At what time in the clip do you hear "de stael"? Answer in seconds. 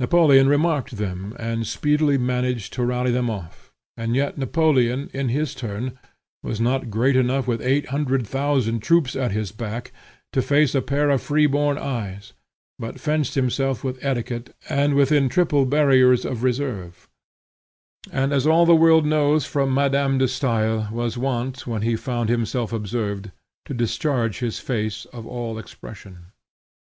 20.18-20.88